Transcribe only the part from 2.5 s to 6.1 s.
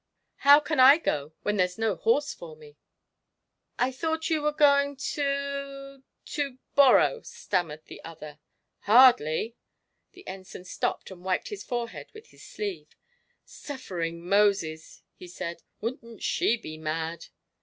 me?" "I thought you were going to